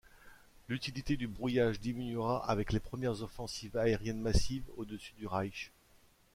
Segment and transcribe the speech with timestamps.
[0.67, 5.71] L'utilité du brouillage diminuera avec les premières offensives aériennes massives au-dessus du Reich.